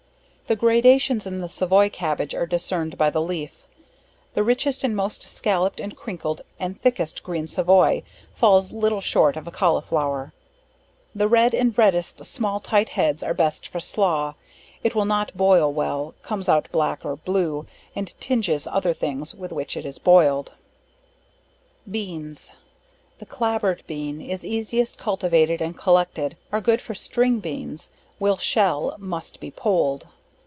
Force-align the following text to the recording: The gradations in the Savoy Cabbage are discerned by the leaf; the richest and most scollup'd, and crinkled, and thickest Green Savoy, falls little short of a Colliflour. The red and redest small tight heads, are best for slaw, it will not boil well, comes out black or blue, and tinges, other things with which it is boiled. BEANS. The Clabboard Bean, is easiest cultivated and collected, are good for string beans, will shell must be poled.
The 0.47 0.55
gradations 0.57 1.25
in 1.25 1.39
the 1.39 1.47
Savoy 1.47 1.89
Cabbage 1.89 2.35
are 2.35 2.45
discerned 2.45 2.97
by 2.97 3.09
the 3.09 3.21
leaf; 3.21 3.65
the 4.33 4.43
richest 4.43 4.83
and 4.83 4.93
most 4.93 5.21
scollup'd, 5.21 5.79
and 5.79 5.95
crinkled, 5.95 6.41
and 6.59 6.77
thickest 6.81 7.23
Green 7.23 7.47
Savoy, 7.47 8.03
falls 8.35 8.73
little 8.73 8.99
short 8.99 9.37
of 9.37 9.47
a 9.47 9.51
Colliflour. 9.51 10.33
The 11.15 11.29
red 11.29 11.53
and 11.55 11.73
redest 11.77 12.25
small 12.25 12.59
tight 12.59 12.89
heads, 12.89 13.23
are 13.23 13.33
best 13.33 13.65
for 13.65 13.79
slaw, 13.79 14.33
it 14.83 14.93
will 14.93 15.05
not 15.05 15.37
boil 15.37 15.71
well, 15.71 16.15
comes 16.21 16.49
out 16.49 16.67
black 16.73 17.05
or 17.05 17.15
blue, 17.15 17.65
and 17.95 18.13
tinges, 18.19 18.67
other 18.67 18.93
things 18.93 19.33
with 19.33 19.53
which 19.53 19.77
it 19.77 19.85
is 19.85 19.99
boiled. 19.99 20.51
BEANS. 21.89 22.51
The 23.19 23.25
Clabboard 23.25 23.83
Bean, 23.87 24.19
is 24.19 24.43
easiest 24.43 24.97
cultivated 24.97 25.61
and 25.61 25.77
collected, 25.77 26.35
are 26.51 26.59
good 26.59 26.81
for 26.81 26.93
string 26.93 27.39
beans, 27.39 27.89
will 28.19 28.35
shell 28.35 28.97
must 28.99 29.39
be 29.39 29.49
poled. 29.49 30.07